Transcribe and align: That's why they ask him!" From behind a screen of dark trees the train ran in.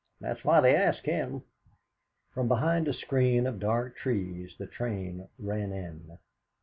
That's 0.19 0.43
why 0.43 0.61
they 0.61 0.75
ask 0.75 1.03
him!" 1.05 1.43
From 2.31 2.47
behind 2.47 2.87
a 2.87 2.93
screen 2.95 3.45
of 3.45 3.59
dark 3.59 3.95
trees 3.97 4.55
the 4.57 4.65
train 4.65 5.27
ran 5.37 5.71
in. 5.71 6.17